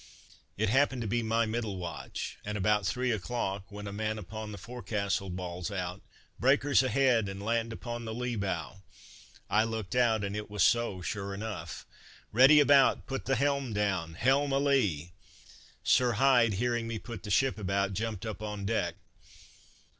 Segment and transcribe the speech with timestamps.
[0.57, 4.51] It happened to be my middle watch, and about three o'clock, when a man upon
[4.51, 6.01] the forecastle bawls out:
[6.39, 8.77] "Breakers ahead, and land upon the lee bow;"
[9.47, 11.85] I looked out, and it was so sure enough.
[12.31, 13.05] "Ready about!
[13.05, 14.15] put the helm down!
[14.15, 15.11] Helm a lee!"
[15.83, 18.95] Sir Hyde hearing me put the ship about, jumped upon deck.